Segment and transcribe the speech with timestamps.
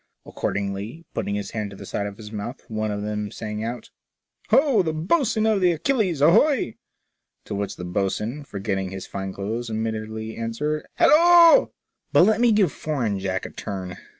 [0.25, 3.91] Accordingly, putting his hand to the side of his mouth, one of them sang out,
[4.49, 6.77] Ho, the bo'sun of the Achilles, ahoy!"
[7.45, 11.71] to which the boatswain, forgetting his fine clothes, immediately answered, Hallo!"
[12.13, 13.95] But let me give foreign Jack a turn.